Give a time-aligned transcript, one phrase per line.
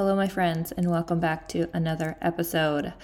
[0.00, 2.94] Hello, my friends, and welcome back to another episode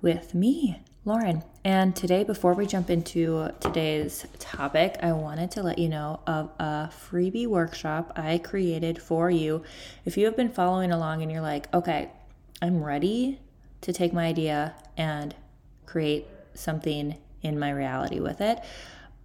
[0.00, 1.42] with me, Lauren.
[1.64, 6.50] And today, before we jump into today's topic, I wanted to let you know of
[6.58, 9.64] a freebie workshop I created for you.
[10.06, 12.10] If you have been following along and you're like, okay,
[12.62, 13.38] I'm ready
[13.82, 15.34] to take my idea and
[15.84, 18.64] create something in my reality with it,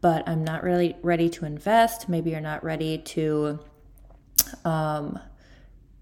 [0.01, 2.09] but I'm not really ready to invest.
[2.09, 3.57] Maybe you're not ready to,
[4.65, 5.17] um,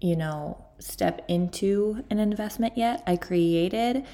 [0.00, 3.02] you know, step into an investment yet.
[3.06, 4.04] I created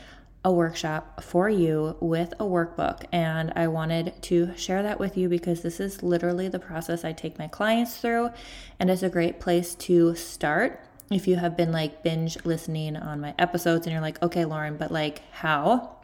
[0.44, 5.28] a workshop for you with a workbook, and I wanted to share that with you
[5.28, 8.30] because this is literally the process I take my clients through,
[8.78, 10.80] and it's a great place to start.
[11.10, 14.76] If you have been like binge listening on my episodes and you're like, okay, Lauren,
[14.76, 15.96] but like, how?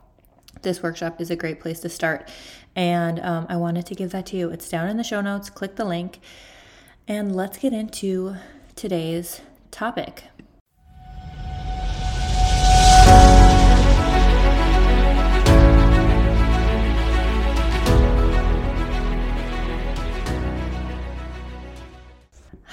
[0.62, 2.28] This workshop is a great place to start.
[2.76, 4.50] And um, I wanted to give that to you.
[4.50, 5.50] It's down in the show notes.
[5.50, 6.20] Click the link.
[7.08, 8.36] And let's get into
[8.76, 9.40] today's
[9.70, 10.24] topic.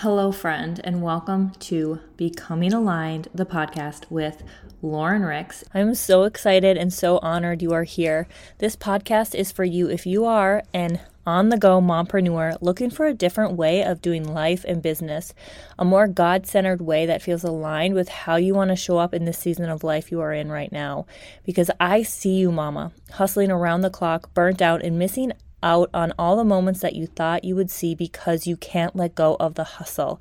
[0.02, 4.44] Hello, friend, and welcome to Becoming Aligned, the podcast with
[4.82, 5.66] Lauren Ricks.
[5.74, 8.26] I'm so excited and so honored you are here.
[8.60, 13.08] This podcast is for you if you are an on the go mompreneur looking for
[13.08, 15.34] a different way of doing life and business,
[15.78, 19.14] a more God centered way that feels aligned with how you want to show up
[19.14, 21.08] in this season of life you are in right now.
[21.44, 26.14] Because I see you, mama, hustling around the clock, burnt out, and missing out on
[26.18, 29.56] all the moments that you thought you would see because you can't let go of
[29.56, 30.20] the hustle.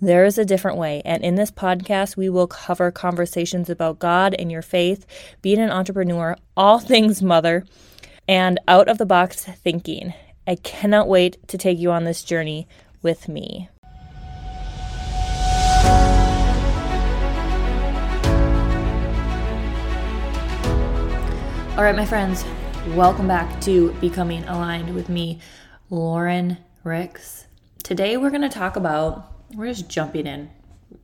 [0.00, 1.02] There is a different way.
[1.04, 5.06] And in this podcast, we will cover conversations about God and your faith,
[5.42, 7.64] being an entrepreneur, all things mother,
[8.26, 10.14] and out of the box thinking.
[10.46, 12.66] I cannot wait to take you on this journey
[13.02, 13.68] with me.
[21.78, 22.44] All right, my friends,
[22.94, 25.40] Welcome back to Becoming Aligned with me,
[25.90, 27.46] Lauren Ricks.
[27.82, 30.50] Today we're going to talk about, we're just jumping in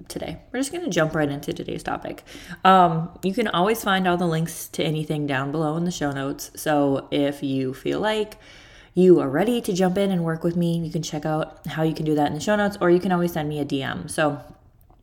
[0.08, 0.40] today.
[0.50, 2.24] We're just going to jump right into today's topic.
[2.64, 6.10] Um, you can always find all the links to anything down below in the show
[6.10, 6.50] notes.
[6.56, 8.38] So if you feel like
[8.94, 11.82] you are ready to jump in and work with me, you can check out how
[11.82, 13.64] you can do that in the show notes, or you can always send me a
[13.64, 14.10] DM.
[14.10, 14.40] So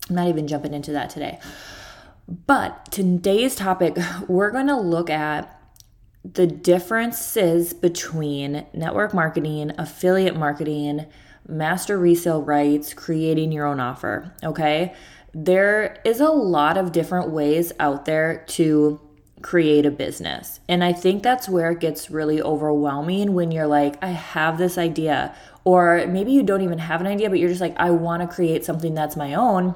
[0.10, 1.40] I'm not even jumping into that today.
[2.48, 3.98] But today's topic,
[4.28, 5.61] we're going to look at
[6.24, 11.06] the differences between network marketing, affiliate marketing,
[11.48, 14.34] master resale rights, creating your own offer.
[14.44, 14.94] Okay.
[15.34, 19.00] There is a lot of different ways out there to
[19.42, 20.60] create a business.
[20.68, 24.78] And I think that's where it gets really overwhelming when you're like, I have this
[24.78, 25.36] idea.
[25.64, 28.34] Or maybe you don't even have an idea, but you're just like, I want to
[28.34, 29.74] create something that's my own.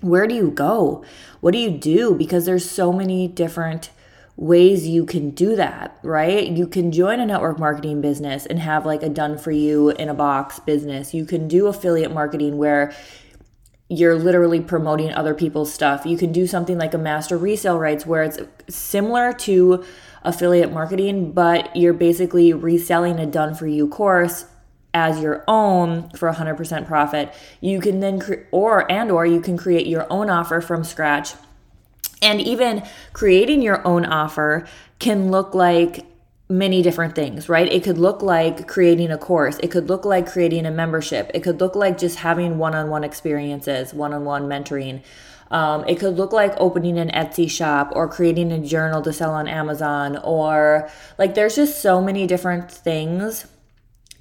[0.00, 1.04] Where do you go?
[1.40, 2.14] What do you do?
[2.14, 3.90] Because there's so many different
[4.40, 6.48] ways you can do that, right?
[6.48, 10.08] You can join a network marketing business and have like a done for you in
[10.08, 11.12] a box business.
[11.12, 12.94] You can do affiliate marketing where
[13.90, 16.06] you're literally promoting other people's stuff.
[16.06, 18.38] You can do something like a master resale rights where it's
[18.74, 19.84] similar to
[20.22, 24.46] affiliate marketing, but you're basically reselling a done for you course
[24.94, 27.34] as your own for 100% profit.
[27.60, 31.34] You can then cre- or and or you can create your own offer from scratch
[32.22, 32.82] and even
[33.12, 34.66] creating your own offer
[34.98, 36.06] can look like
[36.50, 37.72] many different things, right?
[37.72, 39.58] It could look like creating a course.
[39.62, 41.30] It could look like creating a membership.
[41.32, 45.02] It could look like just having one on one experiences, one on one mentoring.
[45.52, 49.32] Um, it could look like opening an Etsy shop or creating a journal to sell
[49.32, 53.46] on Amazon, or like there's just so many different things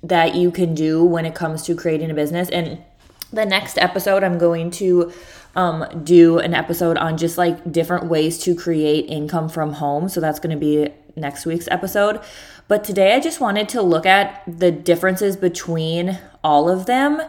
[0.02, 2.50] that you can do when it comes to creating a business.
[2.50, 2.84] And
[3.32, 5.14] the next episode, I'm going to
[5.56, 10.10] um, do an episode on just like different ways to create income from home.
[10.10, 12.22] So that's going to be next week's episode.
[12.68, 17.22] But today I just wanted to look at the differences between all of them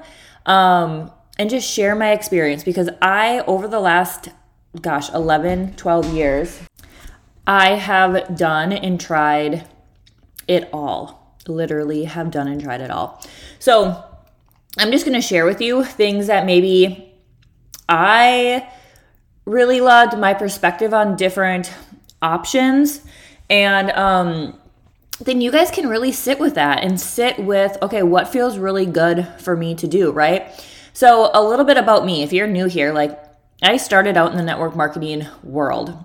[0.46, 4.28] um, and just share my experience because I, over the last,
[4.80, 6.60] gosh, 11, 12 years,
[7.46, 9.66] I have done and tried
[10.46, 11.36] it all.
[11.48, 13.24] Literally have done and tried it all.
[13.58, 14.04] So
[14.78, 17.09] I'm just going to share with you things that maybe
[17.90, 18.70] I
[19.44, 21.72] really loved my perspective on different
[22.22, 23.02] options.
[23.50, 24.58] And um,
[25.18, 28.86] then you guys can really sit with that and sit with, okay, what feels really
[28.86, 30.48] good for me to do, right?
[30.92, 32.22] So, a little bit about me.
[32.22, 33.18] If you're new here, like
[33.62, 35.96] I started out in the network marketing world.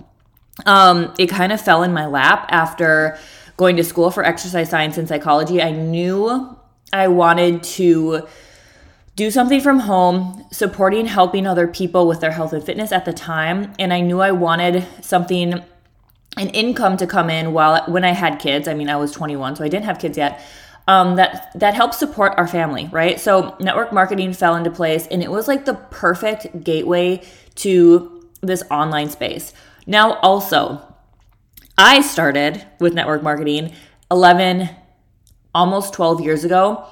[0.66, 3.18] Um, it kind of fell in my lap after
[3.58, 5.62] going to school for exercise science and psychology.
[5.62, 6.58] I knew
[6.92, 8.28] I wanted to
[9.16, 13.14] do something from home, supporting, helping other people with their health and fitness at the
[13.14, 13.74] time.
[13.80, 15.54] And I knew I wanted something,
[16.38, 18.68] an income to come in while when I had kids.
[18.68, 20.42] I mean, I was 21, so I didn't have kids yet.
[20.88, 23.20] Um, that that helps support our family, right?
[23.20, 27.24] So network marketing fell into place, and it was like the perfect gateway
[27.56, 29.52] to this online space.
[29.88, 30.82] Now, also,
[31.78, 33.74] I started with network marketing
[34.12, 34.70] 11,
[35.56, 36.86] almost 12 years ago.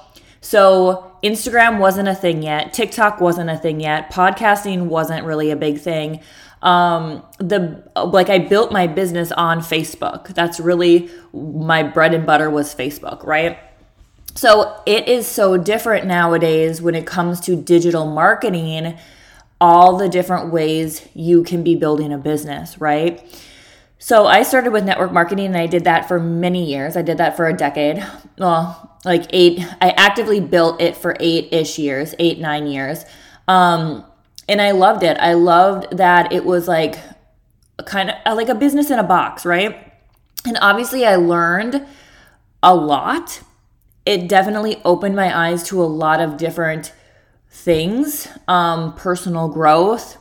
[0.43, 2.73] So Instagram wasn't a thing yet.
[2.73, 4.11] TikTok wasn't a thing yet.
[4.11, 6.19] Podcasting wasn't really a big thing.
[6.61, 10.27] Um, the like I built my business on Facebook.
[10.35, 13.57] That's really my bread and butter was Facebook, right?
[14.35, 18.97] So it is so different nowadays when it comes to digital marketing,
[19.61, 23.23] all the different ways you can be building a business, right?
[23.97, 26.97] So I started with network marketing and I did that for many years.
[26.97, 28.05] I did that for a decade.
[28.37, 33.05] Well, like eight, I actively built it for eight ish years, eight, nine years.
[33.47, 34.05] Um,
[34.47, 35.17] and I loved it.
[35.17, 36.97] I loved that it was like
[37.85, 39.93] kind of like a business in a box, right?
[40.45, 41.85] And obviously, I learned
[42.61, 43.41] a lot.
[44.05, 46.93] It definitely opened my eyes to a lot of different
[47.49, 50.17] things um, personal growth,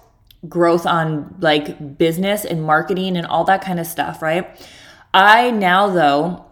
[0.48, 4.48] growth on like business and marketing and all that kind of stuff, right?
[5.12, 6.46] I now, though,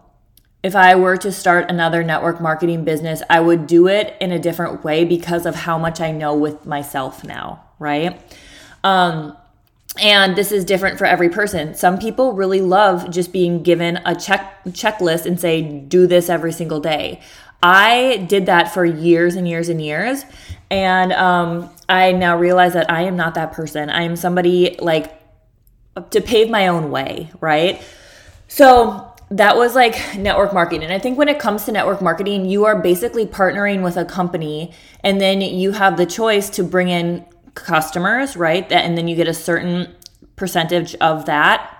[0.63, 4.39] if I were to start another network marketing business, I would do it in a
[4.39, 8.21] different way because of how much I know with myself now, right?
[8.83, 9.35] Um,
[9.99, 11.73] and this is different for every person.
[11.73, 16.53] Some people really love just being given a check checklist and say, do this every
[16.53, 17.21] single day.
[17.63, 20.23] I did that for years and years and years.
[20.69, 23.89] And um, I now realize that I am not that person.
[23.89, 25.11] I am somebody like
[26.11, 27.83] to pave my own way, right?
[28.47, 30.83] So that was like network marketing.
[30.83, 34.03] And I think when it comes to network marketing, you are basically partnering with a
[34.03, 34.73] company
[35.03, 37.25] and then you have the choice to bring in
[37.55, 38.69] customers, right?
[38.69, 39.95] And then you get a certain
[40.35, 41.77] percentage of that.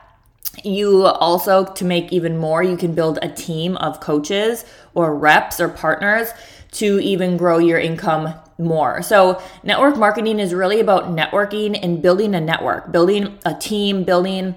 [0.63, 5.59] You also, to make even more, you can build a team of coaches or reps
[5.59, 6.29] or partners
[6.73, 9.01] to even grow your income more.
[9.01, 14.55] So, network marketing is really about networking and building a network, building a team, building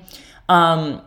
[0.49, 1.01] um,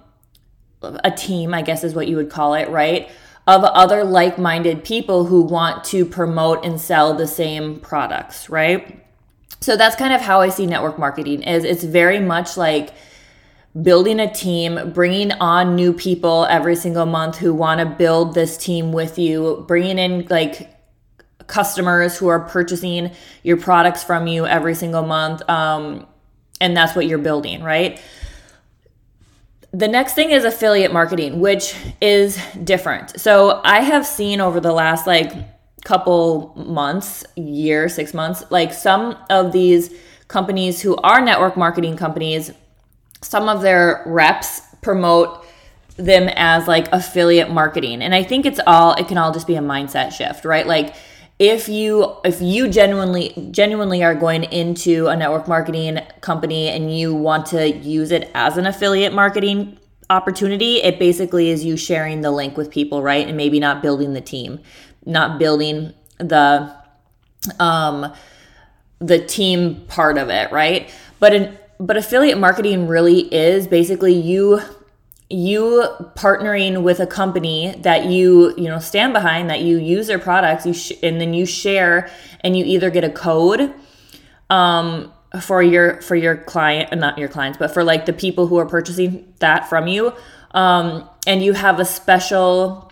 [1.03, 3.09] a team, I guess is what you would call it, right?
[3.45, 9.03] Of other like minded people who want to promote and sell the same products, right?
[9.61, 12.91] So that's kind of how I see network marketing is it's very much like
[13.81, 18.57] building a team, bringing on new people every single month who want to build this
[18.57, 20.73] team with you, bringing in like
[21.47, 23.11] customers who are purchasing
[23.43, 25.47] your products from you every single month.
[25.49, 26.05] Um,
[26.59, 28.01] and that's what you're building, right?
[29.77, 33.19] The next thing is affiliate marketing, which is different.
[33.21, 35.31] So I have seen over the last like
[35.83, 39.93] couple months, year, six months, like some of these
[40.27, 42.51] companies who are network marketing companies,
[43.21, 45.45] some of their reps promote
[45.95, 48.01] them as like affiliate marketing.
[48.01, 50.65] And I think it's all, it can all just be a mindset shift, right?
[50.65, 50.95] Like,
[51.39, 57.13] if you if you genuinely genuinely are going into a network marketing company and you
[57.13, 59.77] want to use it as an affiliate marketing
[60.09, 63.27] opportunity it basically is you sharing the link with people right?
[63.27, 64.59] And maybe not building the team
[65.05, 66.75] not building the
[67.59, 68.11] um
[68.99, 70.91] the team part of it right?
[71.19, 74.59] But an but affiliate marketing really is basically you
[75.29, 75.83] you
[76.15, 80.65] partnering with a company that you you know stand behind that you use their products
[80.65, 82.09] you sh- and then you share
[82.41, 83.73] and you either get a code
[84.49, 88.57] um for your for your client not your clients but for like the people who
[88.57, 90.13] are purchasing that from you
[90.51, 92.89] um and you have a special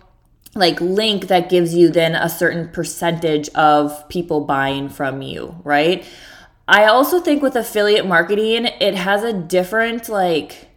[0.54, 6.04] like link that gives you then a certain percentage of people buying from you right?
[6.68, 10.68] I also think with affiliate marketing it has a different like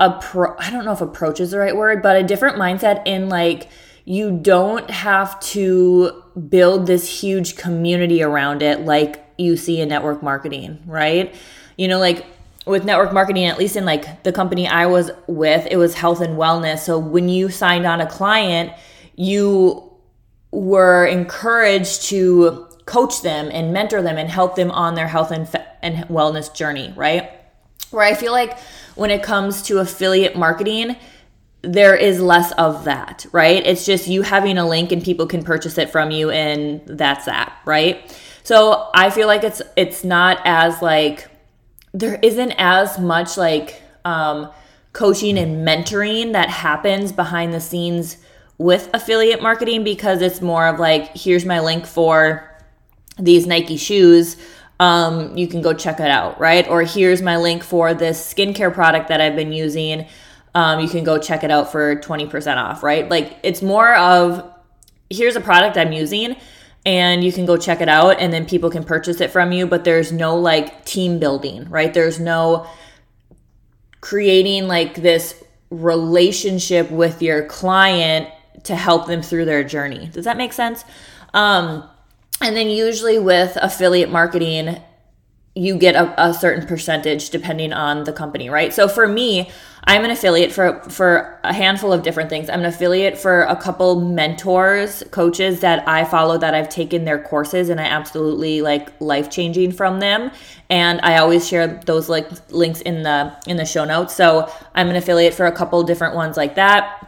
[0.00, 3.28] appro- I don't know if approach is the right word, but a different mindset in
[3.28, 3.68] like
[4.04, 10.22] you don't have to build this huge community around it like you see in network
[10.22, 11.34] marketing, right?
[11.76, 12.24] You know, like
[12.66, 16.20] with network marketing, at least in like the company I was with, it was health
[16.20, 16.80] and wellness.
[16.80, 18.72] So when you signed on a client,
[19.16, 19.90] you
[20.50, 25.48] were encouraged to coach them and mentor them and help them on their health and,
[25.82, 27.30] and wellness journey, right?
[27.90, 28.58] Where I feel like
[28.94, 30.96] when it comes to affiliate marketing,
[31.62, 33.64] there is less of that, right?
[33.66, 37.24] It's just you having a link and people can purchase it from you and that's
[37.24, 38.16] that, right?
[38.42, 41.28] So I feel like it's it's not as like
[41.92, 44.50] there isn't as much like um
[44.92, 48.16] coaching and mentoring that happens behind the scenes
[48.56, 52.44] with affiliate marketing because it's more of like here's my link for
[53.18, 54.36] these Nike shoes,
[54.80, 56.68] um, you can go check it out, right?
[56.68, 60.06] Or here's my link for this skincare product that I've been using.
[60.54, 63.08] Um, you can go check it out for 20% off, right?
[63.08, 64.48] Like it's more of
[65.10, 66.36] here's a product I'm using
[66.86, 69.66] and you can go check it out and then people can purchase it from you,
[69.66, 71.92] but there's no like team building, right?
[71.92, 72.66] There's no
[74.00, 78.28] creating like this relationship with your client
[78.64, 80.08] to help them through their journey.
[80.12, 80.84] Does that make sense?
[81.34, 81.88] Um,
[82.40, 84.80] and then usually with affiliate marketing,
[85.54, 88.72] you get a, a, certain percentage depending on the company, right?
[88.72, 89.50] So for me,
[89.84, 92.48] I'm an affiliate for for a handful of different things.
[92.48, 97.18] I'm an affiliate for a couple mentors, coaches that I follow that I've taken their
[97.18, 100.30] courses and I absolutely like life changing from them.
[100.70, 104.14] And I always share those like links in the in the show notes.
[104.14, 107.04] So I'm an affiliate for a couple different ones like that.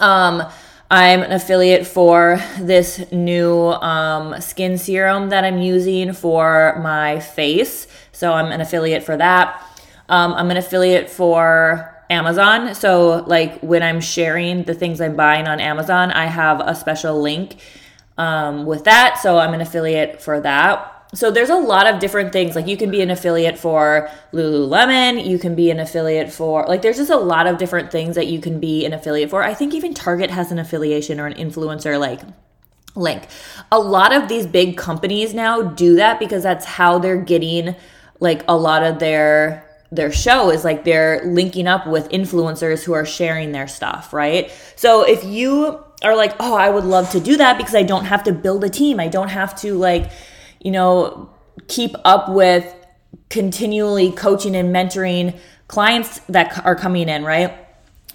[0.00, 0.42] Um,
[0.90, 7.88] I'm an affiliate for this new um, skin serum that I'm using for my face.
[8.12, 9.66] So I'm an affiliate for that.
[10.08, 12.74] Um, I'm an affiliate for Amazon.
[12.76, 17.20] So, like when I'm sharing the things I'm buying on Amazon, I have a special
[17.20, 17.56] link
[18.16, 19.18] um, with that.
[19.20, 20.95] So, I'm an affiliate for that.
[21.16, 22.54] So, there's a lot of different things.
[22.54, 26.82] Like, you can be an affiliate for Lululemon, you can be an affiliate for, like,
[26.82, 29.42] there's just a lot of different things that you can be an affiliate for.
[29.42, 32.20] I think even Target has an affiliation or an influencer, like,
[32.96, 33.26] link.
[33.70, 37.76] A lot of these big companies now do that because that's how they're getting
[38.20, 42.92] like a lot of their their show is like they're linking up with influencers who
[42.92, 44.50] are sharing their stuff, right?
[44.74, 48.04] So if you are like, "Oh, I would love to do that because I don't
[48.04, 48.98] have to build a team.
[48.98, 50.10] I don't have to like,
[50.66, 51.30] you know,
[51.68, 52.74] keep up with
[53.30, 57.56] continually coaching and mentoring clients that are coming in, right?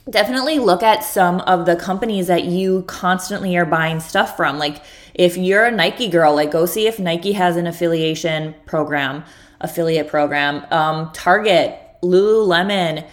[0.10, 4.60] Definitely look at some of the companies that you constantly are buying stuff from.
[4.60, 9.24] Like if you're a Nike girl, like go see if Nike has an affiliation program
[9.62, 10.65] affiliate program.
[10.72, 13.08] Um, Target, Lululemon,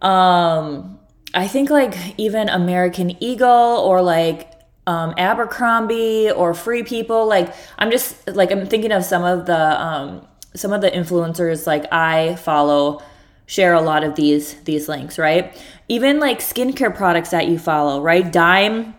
[0.00, 0.98] um,
[1.34, 4.50] I think like even American Eagle or like
[4.88, 7.26] um, Abercrombie or Free People.
[7.26, 11.66] Like I'm just like I'm thinking of some of the um, some of the influencers
[11.66, 13.02] like I follow
[13.46, 15.54] share a lot of these these links, right?
[15.88, 18.32] Even like skincare products that you follow, right?
[18.32, 18.94] Dime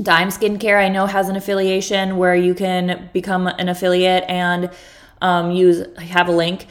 [0.00, 4.70] Dime Skincare I know has an affiliation where you can become an affiliate and
[5.20, 6.66] um, use have a link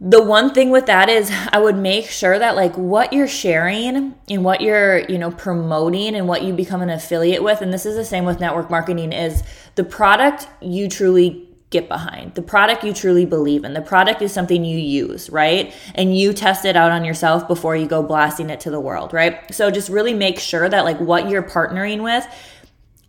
[0.00, 4.14] the one thing with that is i would make sure that like what you're sharing
[4.28, 7.84] and what you're you know promoting and what you become an affiliate with and this
[7.84, 9.42] is the same with network marketing is
[9.74, 14.32] the product you truly get behind the product you truly believe in the product is
[14.32, 15.74] something you use right?
[15.94, 19.12] And you test it out on yourself before you go blasting it to the world
[19.12, 19.52] right?
[19.54, 22.26] So just really make sure that like what you're partnering with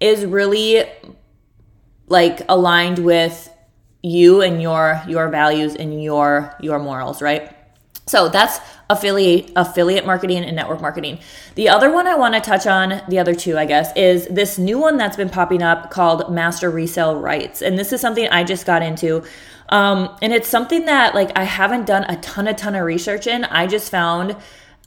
[0.01, 0.83] is really
[2.07, 3.49] like aligned with
[4.01, 7.55] you and your your values and your your morals, right?
[8.07, 11.19] So that's affiliate affiliate marketing and network marketing.
[11.55, 14.57] The other one I want to touch on, the other two I guess, is this
[14.57, 17.61] new one that's been popping up called master resale rights.
[17.61, 19.23] And this is something I just got into.
[19.69, 23.27] Um, and it's something that like I haven't done a ton a ton of research
[23.27, 23.45] in.
[23.45, 24.35] I just found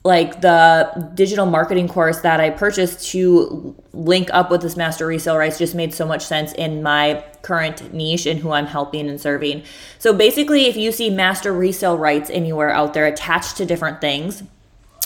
[0.04, 5.36] like the digital marketing course that I purchased to link up with this master resale
[5.36, 9.20] rights just made so much sense in my current niche and who I'm helping and
[9.20, 9.62] serving.
[9.98, 14.42] So basically, if you see master resale rights anywhere out there attached to different things,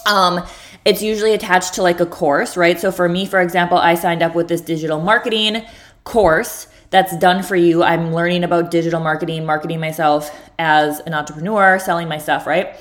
[0.07, 0.47] um,
[0.87, 2.81] it's usually attached to like a course, right?
[2.81, 5.67] So for me, for example, I signed up with this digital marketing
[6.05, 7.83] course that's done for you.
[7.83, 12.77] I'm learning about digital marketing, marketing myself as an entrepreneur, selling my stuff, right?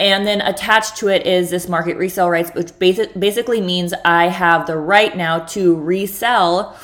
[0.00, 4.66] And then attached to it is this market resale rights, which basically means I have
[4.66, 6.74] the right now to resell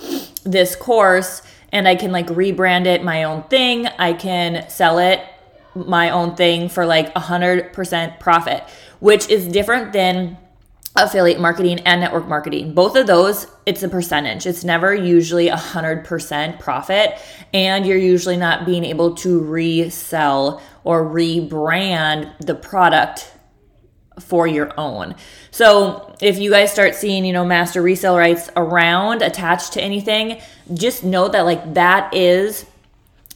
[0.45, 1.41] this course
[1.73, 3.87] and I can like rebrand it my own thing.
[3.87, 5.21] I can sell it
[5.75, 8.63] my own thing for like 100% profit,
[9.01, 10.37] which is different than
[10.97, 12.75] affiliate marketing and network marketing.
[12.75, 14.47] Both of those, it's a percentage.
[14.47, 17.19] It's never usually 100% profit.
[17.53, 23.33] And you're usually not being able to resell or rebrand the product
[24.21, 25.15] for your own.
[25.51, 30.41] So if you guys start seeing, you know, master resale rights around attached to anything,
[30.73, 32.65] just know that like that is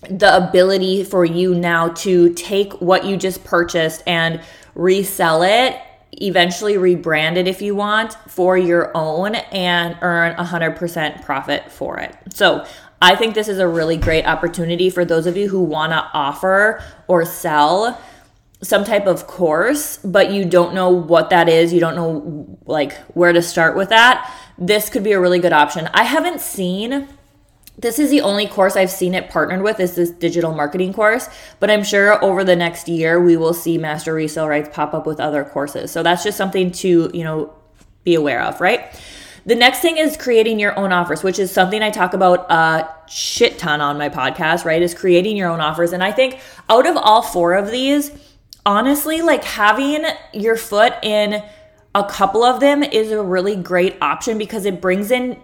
[0.09, 4.41] the ability for you now to take what you just purchased and
[4.75, 5.79] resell it
[6.21, 12.17] eventually rebrand it if you want for your own and earn 100% profit for it.
[12.33, 12.67] So,
[13.03, 16.07] I think this is a really great opportunity for those of you who want to
[16.13, 17.99] offer or sell
[18.63, 22.95] some type of course, but you don't know what that is, you don't know like
[23.15, 24.31] where to start with that.
[24.59, 25.89] This could be a really good option.
[25.95, 27.09] I haven't seen
[27.81, 31.29] this is the only course I've seen it partnered with is this digital marketing course,
[31.61, 35.07] but I'm sure over the next year we will see master resale rights pop up
[35.07, 35.91] with other courses.
[35.91, 37.55] So that's just something to, you know,
[38.05, 38.95] be aware of, right?
[39.47, 42.87] The next thing is creating your own offers, which is something I talk about a
[43.09, 44.83] shit ton on my podcast, right?
[44.83, 45.93] Is creating your own offers.
[45.93, 48.11] And I think out of all four of these,
[48.67, 51.43] honestly, like having your foot in
[51.95, 55.41] a couple of them is a really great option because it brings in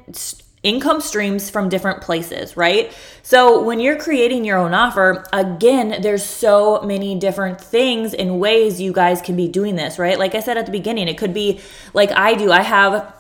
[0.67, 2.93] income streams from different places, right?
[3.23, 8.81] So when you're creating your own offer, again, there's so many different things and ways
[8.81, 10.19] you guys can be doing this, right?
[10.19, 11.61] Like I said at the beginning, it could be
[11.95, 12.51] like I do.
[12.51, 13.15] I have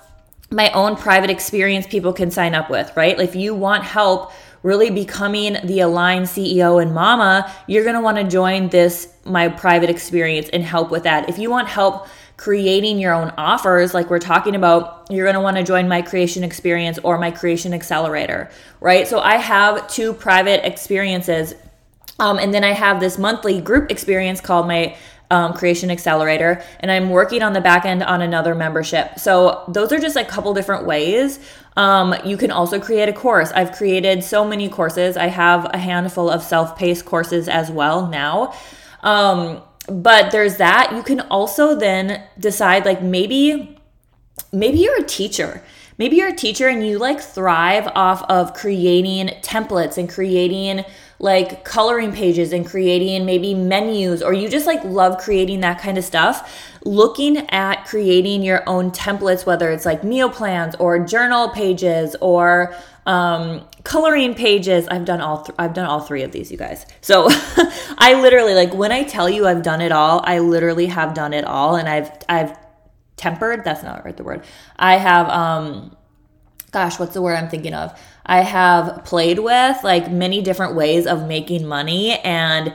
[0.50, 3.18] my own private experience people can sign up with, right?
[3.20, 4.32] If you want help
[4.64, 9.48] really becoming the aligned CEO and mama, you're going to want to join this my
[9.48, 11.28] private experience and help with that.
[11.28, 15.62] If you want help creating your own offers, like we're talking about, you're want to
[15.62, 18.50] join my creation experience or my creation accelerator,
[18.80, 19.08] right?
[19.08, 21.54] So I have two private experiences.
[22.18, 24.96] Um, and then I have this monthly group experience called my
[25.30, 29.18] um, Creation Accelerator, and I'm working on the back end on another membership.
[29.18, 31.40] So those are just a couple different ways.
[31.76, 33.50] Um, you can also create a course.
[33.50, 35.16] I've created so many courses.
[35.16, 38.54] I have a handful of self-paced courses as well now.
[39.02, 40.92] Um, but there's that.
[40.94, 43.78] You can also then decide like maybe
[44.52, 45.62] maybe you're a teacher
[45.98, 50.84] maybe you're a teacher and you like thrive off of creating templates and creating
[51.18, 55.96] like coloring pages and creating maybe menus or you just like love creating that kind
[55.96, 61.48] of stuff looking at creating your own templates whether it's like meal plans or journal
[61.48, 62.74] pages or
[63.06, 66.86] um, coloring pages i've done all th- i've done all three of these you guys.
[67.00, 67.28] So
[67.98, 71.32] i literally like when i tell you i've done it all i literally have done
[71.32, 72.58] it all and i've i've
[73.16, 74.44] tempered that's not right the word.
[74.76, 75.96] I have um
[76.72, 77.98] gosh what's the word i'm thinking of?
[78.26, 82.74] I have played with like many different ways of making money and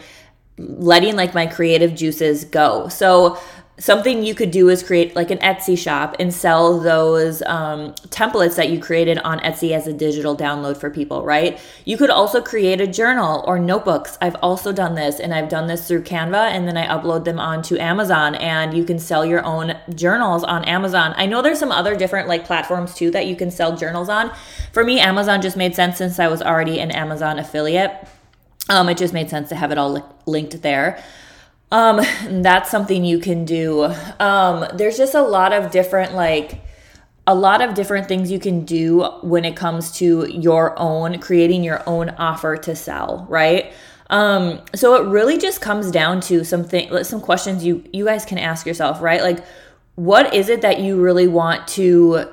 [0.57, 2.87] letting like my creative juices go.
[2.87, 3.37] So
[3.81, 8.55] something you could do is create like an Etsy shop and sell those um, templates
[8.55, 11.59] that you created on Etsy as a digital download for people, right?
[11.83, 14.19] You could also create a journal or notebooks.
[14.21, 17.39] I've also done this and I've done this through Canva and then I upload them
[17.39, 21.15] onto Amazon and you can sell your own journals on Amazon.
[21.17, 24.31] I know there's some other different like platforms too that you can sell journals on.
[24.73, 28.07] For me, Amazon just made sense since I was already an Amazon affiliate.
[28.69, 31.03] Um, it just made sense to have it all li- linked there.
[31.71, 32.01] Um,
[32.41, 33.93] that's something you can do.
[34.19, 36.61] Um, there's just a lot of different like
[37.27, 41.63] a lot of different things you can do when it comes to your own creating
[41.63, 43.71] your own offer to sell, right?
[44.09, 48.37] Um, so it really just comes down to something some questions you you guys can
[48.37, 49.21] ask yourself, right?
[49.21, 49.43] Like
[49.95, 52.27] what is it that you really want to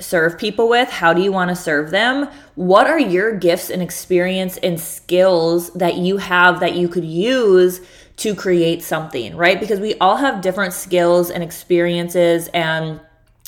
[0.00, 0.88] serve people with?
[0.88, 2.28] How do you want to serve them?
[2.54, 7.80] What are your gifts and experience and skills that you have that you could use
[8.16, 9.58] to create something, right?
[9.58, 13.00] Because we all have different skills and experiences and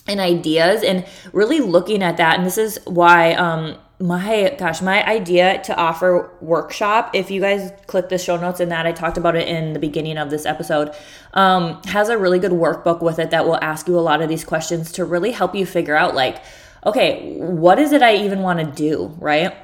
[0.09, 5.07] and ideas and really looking at that and this is why um my gosh my
[5.07, 9.17] idea to offer workshop if you guys click the show notes in that i talked
[9.17, 10.93] about it in the beginning of this episode
[11.35, 14.29] um, has a really good workbook with it that will ask you a lot of
[14.29, 16.43] these questions to really help you figure out like
[16.85, 19.57] okay what is it i even want to do right?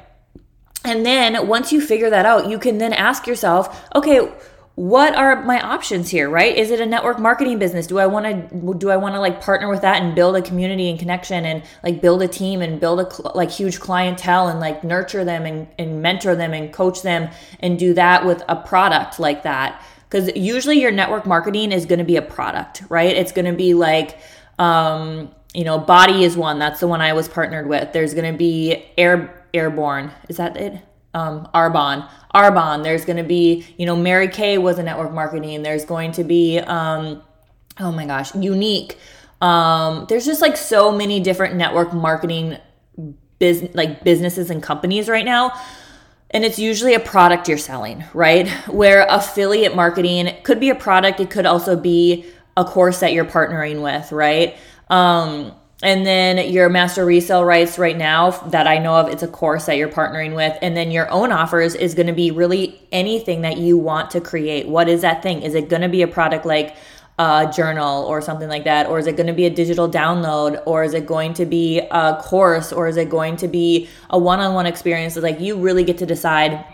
[0.85, 4.31] And then once you figure that out you can then ask yourself okay
[4.79, 6.57] what are my options here right?
[6.57, 7.88] Is it a network marketing business?
[7.88, 10.43] Do i want to do i want to like partner with that and build a
[10.43, 14.47] community and connection and like build a team and build a cl- like huge clientele
[14.47, 18.41] and like nurture them and, and mentor them and coach them and do that with
[18.49, 19.83] a product like that?
[20.09, 23.17] Because usually your network marketing is going to be a product right?
[23.17, 24.17] It's going to be like
[24.61, 26.61] um you know body is one.
[26.61, 27.93] That's the one i was partnered with.
[27.93, 30.12] There's going to be air airborne.
[30.29, 30.81] Is that it
[31.14, 32.83] um, Arbon, Arbonne.
[32.83, 35.62] There's going to be, you know, Mary Kay was a network marketing.
[35.62, 37.23] There's going to be, um,
[37.79, 38.97] oh my gosh, Younique.
[39.40, 42.59] Um, there's just like so many different network marketing
[43.38, 45.53] business, like businesses and companies right now.
[46.31, 48.49] And it's usually a product you're selling, right?
[48.68, 53.25] Where affiliate marketing could be a product, it could also be a course that you're
[53.25, 54.57] partnering with, right?
[54.90, 59.29] Um, and then your master resale rights right now that I know of, it's a
[59.29, 60.59] course that you're partnering with.
[60.61, 64.21] And then your own offers is going to be really anything that you want to
[64.21, 64.67] create.
[64.67, 65.43] What is that thing?
[65.43, 66.77] Is it going to be a product like
[67.21, 68.88] a journal or something like that?
[68.88, 70.61] Or is it going to be a digital download?
[70.67, 72.73] Or is it going to be a course?
[72.73, 75.17] Or is it going to be a one on one experience?
[75.17, 76.64] It's like you really get to decide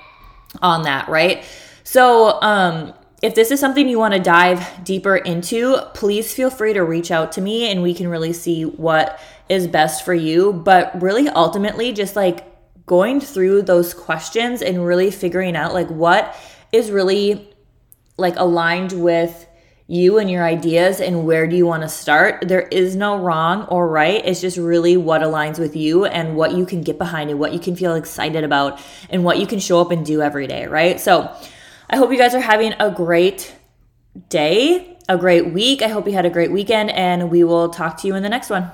[0.62, 1.45] on that, right?
[1.83, 6.75] So, um, if this is something you want to dive deeper into, please feel free
[6.75, 10.53] to reach out to me and we can really see what is best for you.
[10.53, 12.45] But really, ultimately, just like
[12.85, 16.37] going through those questions and really figuring out like what
[16.71, 17.51] is really
[18.19, 19.47] like aligned with
[19.87, 22.47] you and your ideas and where do you want to start.
[22.47, 24.21] There is no wrong or right.
[24.23, 27.55] It's just really what aligns with you and what you can get behind and what
[27.55, 30.67] you can feel excited about and what you can show up and do every day,
[30.67, 31.01] right?
[31.01, 31.35] So
[31.90, 33.55] I hope you guys are having a great
[34.29, 35.83] day, a great week.
[35.83, 38.29] I hope you had a great weekend, and we will talk to you in the
[38.29, 38.70] next one.